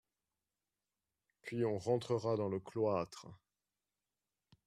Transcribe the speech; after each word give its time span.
Puis 1.43 1.63
on 1.63 1.77
rentrera 1.77 2.35
dans 2.35 2.49
le 2.49 2.59
cloître. 2.59 3.27